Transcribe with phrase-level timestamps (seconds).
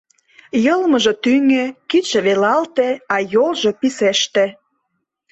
[0.63, 4.45] Йылмыже тӱҥӧ, кидше велалте, а йолжо писеште.